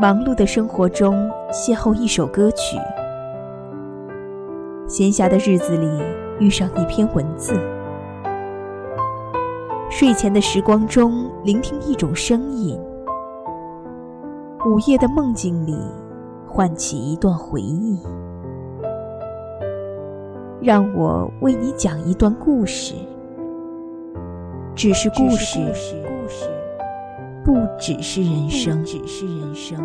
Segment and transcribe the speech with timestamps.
[0.00, 2.78] 忙碌的生活中邂逅一首歌曲，
[4.86, 5.88] 闲暇的日子里
[6.38, 7.60] 遇上一篇文字，
[9.90, 12.78] 睡前的时光中聆听一种声音，
[14.66, 15.76] 午夜的梦境里
[16.46, 17.98] 唤起一段回忆。
[20.62, 22.94] 让我为你讲一段故事，
[24.76, 25.58] 只是故事。
[27.48, 29.78] 不只是人生，只是人生。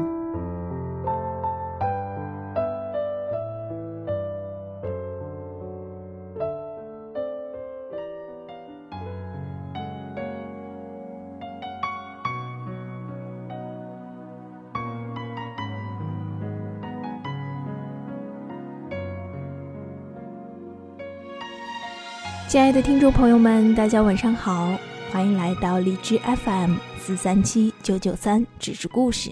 [22.50, 24.78] 亲爱的听众朋友们，大家晚上好。
[25.14, 26.76] 欢迎来到荔枝 FM
[27.06, 29.30] 四三七九九三纸质故事，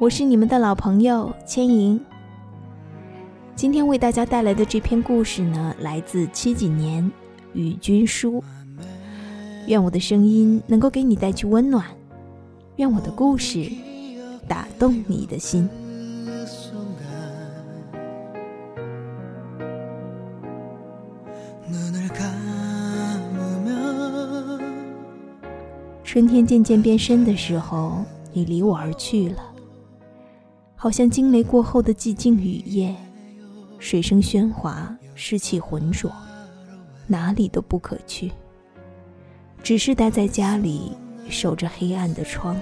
[0.00, 2.04] 我是你们的老朋友千莹。
[3.54, 7.08] 今天为大家带来的这篇故事呢，来自七几年
[7.52, 8.42] 与君书。
[9.68, 11.86] 愿我的声音能够给你带去温暖，
[12.74, 13.70] 愿我的故事
[14.48, 15.70] 打动你的心。
[26.12, 29.54] 春天渐渐变深的时候，你离我而去了，
[30.74, 32.96] 好像惊雷过后的寂静雨夜，
[33.78, 36.10] 水声喧哗，湿气浑浊，
[37.06, 38.32] 哪里都不可去，
[39.62, 40.96] 只是待在家里
[41.28, 42.60] 守着黑暗的窗。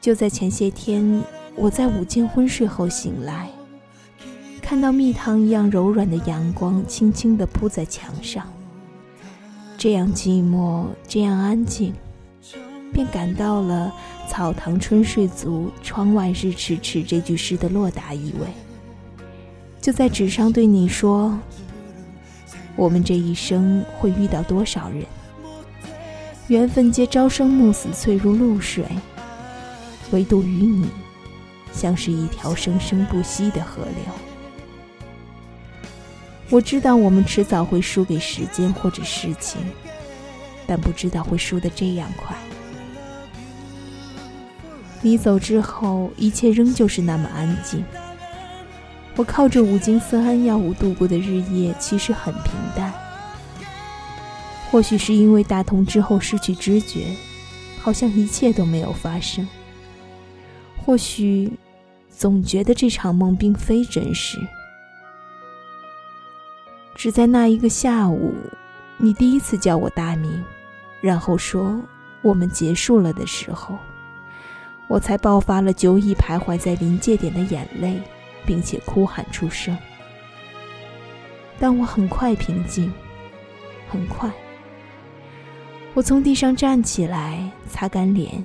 [0.00, 1.22] 就在前些天，
[1.54, 3.50] 我在午间昏睡后醒来，
[4.62, 8.50] 看到蜜糖一样柔软的阳光轻轻地铺在墙上。
[9.82, 11.92] 这样寂寞，这样安静，
[12.92, 13.92] 便感到了
[14.30, 18.46] “草堂春睡足，窗外日迟迟”这句诗的落达意味。
[19.80, 21.36] 就在纸上对你说
[22.78, 25.04] ：“我们这一生会遇到多少人？
[26.46, 28.84] 缘分皆朝生暮死，脆如露水，
[30.12, 30.86] 唯独与你，
[31.72, 34.14] 像是一条生生不息的河流。”
[36.52, 39.58] 我知道我们迟早会输给时间或者事情，
[40.66, 42.36] 但不知道会输得这样快。
[45.00, 47.82] 你走之后，一切仍旧是那么安静。
[49.16, 52.92] 我靠着五金色胺药物度过的日夜，其实很平淡。
[54.70, 57.16] 或许是因为大痛之后失去知觉，
[57.80, 59.48] 好像一切都没有发生。
[60.84, 61.50] 或许，
[62.10, 64.36] 总觉得这场梦并非真实。
[67.02, 68.32] 只在那一个下午，
[68.96, 70.40] 你第一次叫我大名，
[71.00, 71.82] 然后说
[72.22, 73.76] 我们结束了的时候，
[74.86, 78.00] 我才爆发了久已徘徊在临界点的眼泪，
[78.46, 79.76] 并且哭喊出声。
[81.58, 82.92] 但我很快平静，
[83.90, 84.30] 很快，
[85.94, 88.44] 我从地上站起来，擦干脸，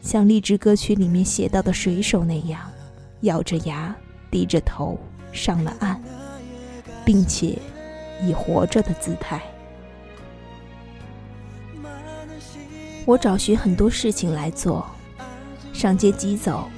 [0.00, 2.60] 像励志歌曲里面写到的水手那样，
[3.22, 3.92] 咬着牙，
[4.30, 4.96] 低着头
[5.32, 6.00] 上了岸，
[7.04, 7.58] 并且。
[8.22, 9.42] 以活着的姿态，
[13.04, 14.86] 我找寻很多事情来做：
[15.72, 16.68] 上街急走，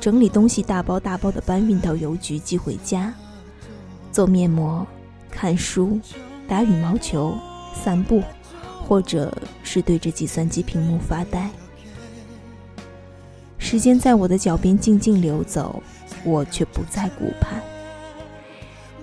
[0.00, 3.12] 整理东西，大包大包的搬运到邮局寄回家；
[4.12, 4.86] 做面膜，
[5.30, 6.00] 看书，
[6.46, 7.36] 打羽毛球，
[7.74, 8.22] 散步，
[8.86, 11.50] 或者是对着计算机屏幕发呆。
[13.58, 15.82] 时间在我的脚边静静流走，
[16.24, 17.60] 我却不再顾盼。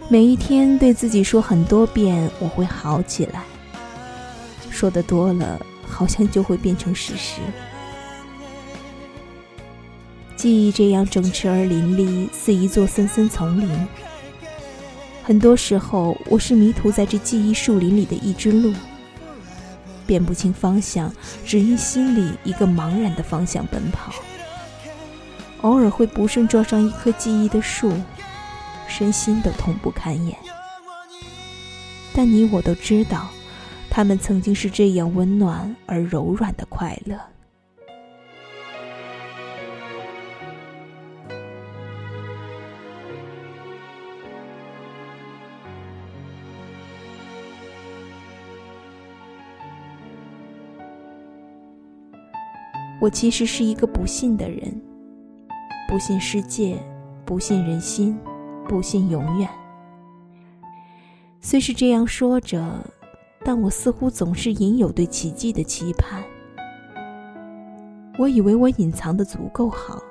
[0.07, 3.43] 每一天对自己说很多遍我会好起来，
[4.69, 7.41] 说的多了好像就会变成事实。
[10.35, 13.87] 记忆这样整齐而林立，似一座森森丛林。
[15.23, 18.71] 很多时候我是迷途在这记忆树林里的一只鹿，
[20.05, 21.11] 辨不清方向，
[21.43, 24.13] 只因心里一个茫然的方向奔跑。
[25.61, 27.91] 偶尔会不慎撞上一棵记忆的树。
[28.87, 30.37] 身心都痛不堪言，
[32.13, 33.27] 但你我都知道，
[33.89, 37.19] 他们曾经是这样温暖而柔软的快乐。
[53.01, 54.81] 我其实是一个不信的人，
[55.87, 56.75] 不信世界，
[57.23, 58.17] 不信人心。
[58.67, 59.49] 不信永远。
[61.41, 62.83] 虽是这样说着，
[63.43, 66.23] 但我似乎总是隐有对奇迹的期盼。
[68.17, 70.01] 我以为我隐藏的足够好，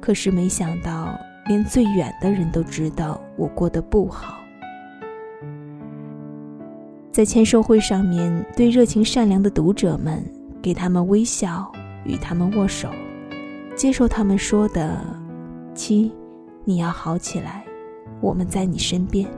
[0.00, 1.16] 可是没想到
[1.46, 4.38] 连最远的人都知道我过得不好。
[7.12, 10.24] 在签售会上面，对热情善良的读者们，
[10.62, 11.70] 给他们微笑，
[12.04, 12.88] 与他们握手，
[13.76, 14.98] 接受他们说的
[15.74, 16.10] “七，
[16.64, 17.64] 你要好起来，
[18.20, 19.28] 我们在你身边。”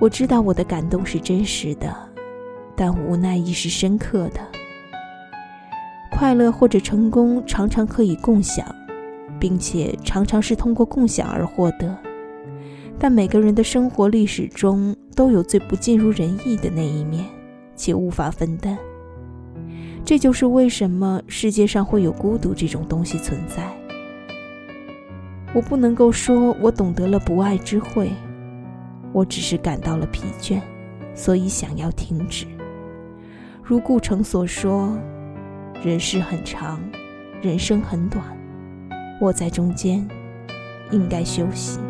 [0.00, 1.94] 我知道我的感动是真实的，
[2.74, 4.40] 但无奈亦是深刻的。
[6.10, 8.64] 快乐或者成功常常可以共享，
[9.38, 11.96] 并且常常是通过共享而获得。
[12.98, 17.24] 但每个人的生活历史中都有最不尽如人意的那一面，
[17.74, 18.76] 且无法分担。
[20.04, 23.70] 这就是为什么世界上会有孤独这种东西存在。
[25.54, 28.10] 我不能够说我懂得了不爱之慧。
[29.12, 30.60] 我只是感到了疲倦，
[31.14, 32.46] 所以想要停止。
[33.60, 34.96] 如顾城所说
[35.82, 36.80] ：“人世很长，
[37.42, 38.24] 人生很短，
[39.20, 40.06] 我在中间，
[40.92, 41.80] 应该休息。”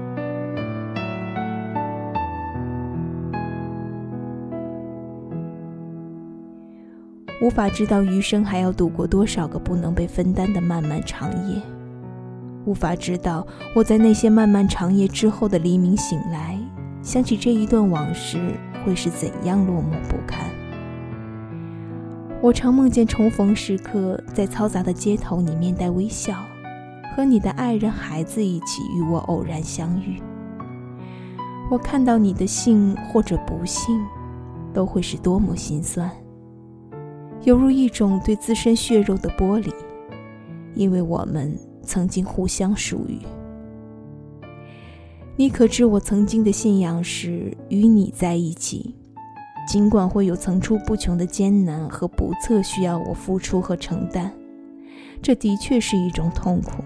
[7.42, 11.60] 无法知道余生还要度过多少个不能被分担的漫漫长夜，
[12.64, 16.58] 无法知道我在那些漫漫长夜之后的黎明醒来。
[17.02, 18.38] 想起这一段往事，
[18.84, 20.44] 会是怎样落寞不堪？
[22.42, 26.34] 我常梦见重逢时刻，在嘈杂的街头，你面带微笑，
[27.16, 30.20] 和你的爱人、孩子一起与我偶然相遇。
[31.70, 33.98] 我看到你的幸或者不幸，
[34.74, 36.10] 都会是多么心酸，
[37.44, 39.72] 犹如一种对自身血肉的剥离，
[40.74, 41.58] 因为我们
[41.90, 43.18] 曾经互相属于。
[45.34, 48.94] 你可知我曾经的信仰是与你在一起，
[49.66, 54.30] 尽管会有层出不穷的艰难和不测需要我付出和承担，
[55.20, 56.84] 这的确是一种痛苦。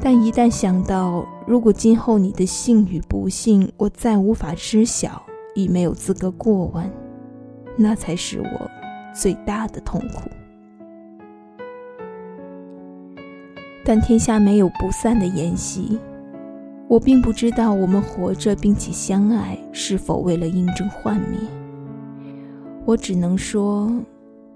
[0.00, 5.22] 但一旦想到，如果今后你的幸与不幸我再无法知晓，
[5.54, 6.90] 已没有资格过问，
[7.76, 8.70] 那才是我
[9.14, 10.28] 最大的痛苦。
[13.88, 15.98] 但天下没有不散的筵席。
[16.88, 21.38] 我并不知道我们活着并且相爱是否为了应征幻灭。
[22.84, 23.90] 我只能说，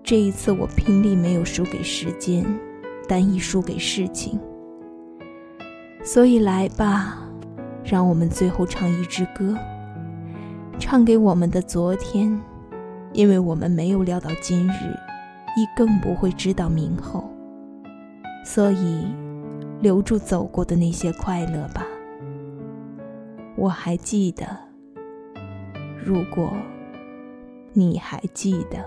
[0.03, 2.45] 这一次我拼力没有输给时间，
[3.09, 4.39] 但已输给事情。
[6.05, 7.27] 所以来吧，
[7.83, 9.57] 让我们最后唱一支歌，
[10.79, 12.39] 唱给我们的昨天，
[13.15, 14.95] 因为我们没有料到今日，
[15.57, 17.32] 亦更不会知道明后。
[18.45, 19.07] 所以，
[19.81, 21.87] 留住走过的那些快乐吧。
[23.57, 24.47] 我还记得，
[26.05, 26.53] 如果
[27.73, 28.85] 你还记得，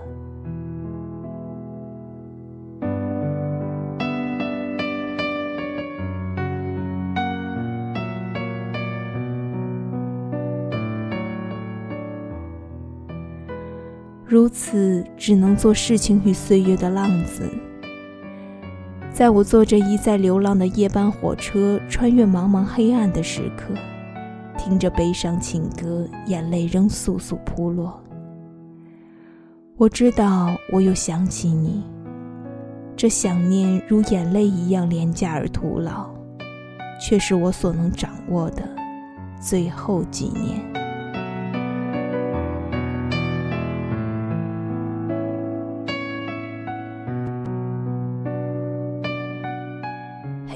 [14.24, 17.48] 如此只能做事情与岁月的浪子，
[19.16, 23.72] 在我坐着一再流浪的夜班火车，穿越茫茫黑暗的时刻。
[24.58, 27.98] 听着悲伤情歌，眼泪仍簌簌扑落。
[29.78, 31.82] 我知道，我又想起你，
[32.94, 36.10] 这想念如眼泪一样廉价而徒劳，
[37.00, 38.68] 却是我所能掌握的
[39.40, 40.85] 最后几年。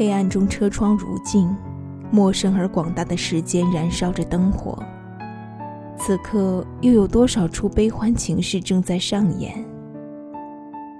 [0.00, 1.54] 黑暗中，车窗如镜。
[2.10, 4.82] 陌生而广大的世间燃烧着灯火，
[5.98, 9.62] 此刻又有多少出悲欢情事正在上演？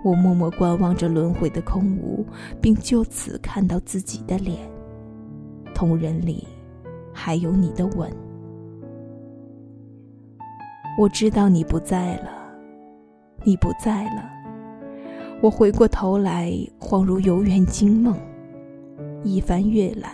[0.04, 2.23] 我默默观望着轮回的空无，
[2.61, 4.59] 并就此看到自己的脸。
[5.75, 6.47] 瞳仁里，
[7.11, 8.12] 还有你的吻。
[10.99, 12.30] 我知道你不在了，
[13.45, 14.30] 你不在了。
[15.40, 18.14] 我回过头来，恍如游园惊梦，
[19.22, 20.12] 一番阅览。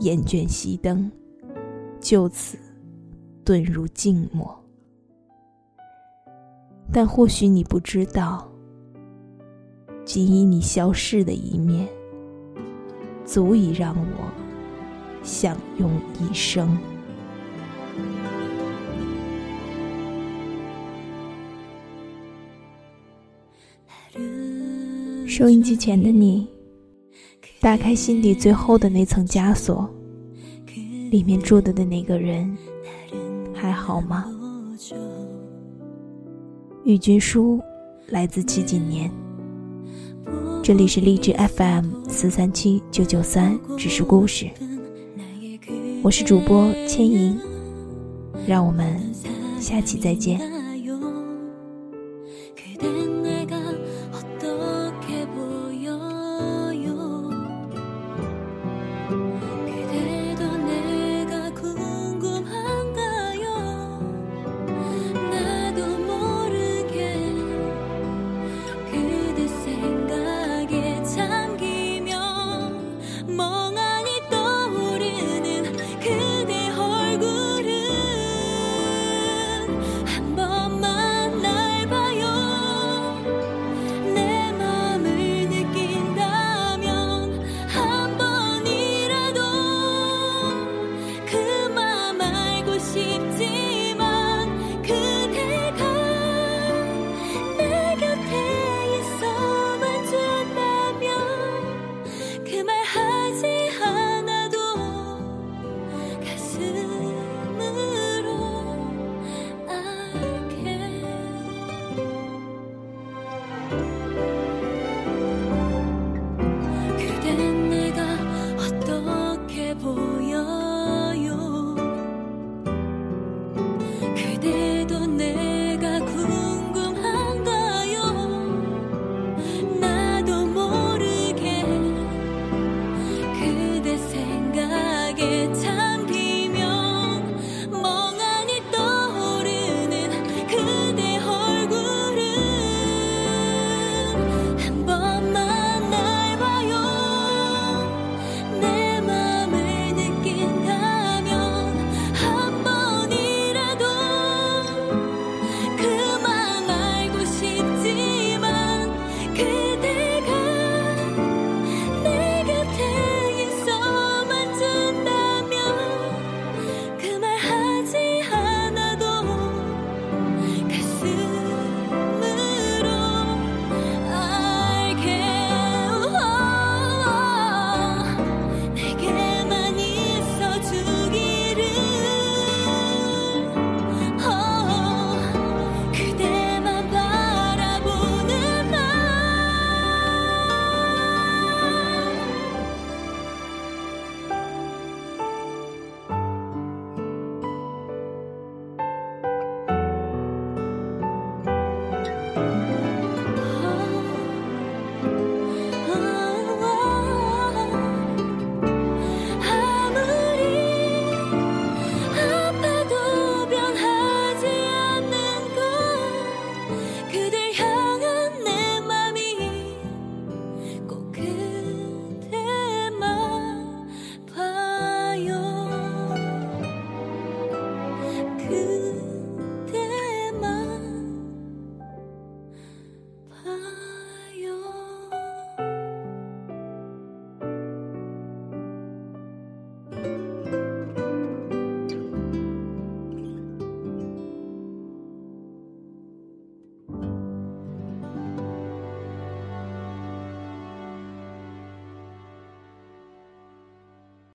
[0.00, 1.10] 厌倦熄灯，
[2.00, 2.58] 就此
[3.44, 4.54] 遁入静默。
[6.92, 8.50] 但或许你不知道，
[10.04, 11.88] 仅以你消逝的一面，
[13.24, 14.30] 足以让我
[15.22, 15.90] 享用
[16.20, 16.76] 一生。
[25.26, 26.53] 收音机前的你。
[27.64, 29.88] 打开心底最后的那层枷锁，
[31.10, 32.54] 里面住的的那个人
[33.54, 34.26] 还好吗？
[36.84, 37.58] 语君书
[38.08, 39.10] 来自七几年，
[40.62, 44.46] 这里是励志 FM 四三七九九三，只是故事。
[46.02, 47.40] 我是主播千莹，
[48.46, 49.00] 让我们
[49.58, 50.38] 下期再见。